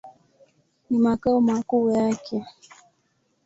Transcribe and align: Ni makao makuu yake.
Ni 0.89 0.97
makao 0.99 1.41
makuu 1.41 1.91
yake. 1.91 2.45